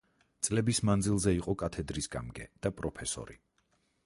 წლების 0.45 0.79
მანძილზე 0.89 1.35
იყო 1.41 1.55
კათედრის 1.65 2.09
გამგე 2.17 2.49
და 2.65 2.73
პროფესორი. 2.81 3.43